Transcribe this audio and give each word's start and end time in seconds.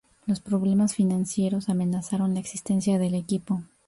Los 0.25 0.39
problemas 0.39 0.95
financieros 0.95 1.69
amenazaron 1.69 2.33
la 2.33 2.39
existencia 2.39 2.97
del 2.97 3.13
equipo. 3.13 3.61